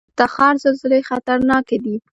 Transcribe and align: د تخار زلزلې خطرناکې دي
د 0.01 0.03
تخار 0.19 0.53
زلزلې 0.63 0.99
خطرناکې 1.09 1.77
دي 1.83 1.95